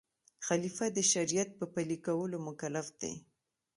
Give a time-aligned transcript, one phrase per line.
[0.47, 3.13] خلیفه د شریعت په پلي کولو مکلف دی.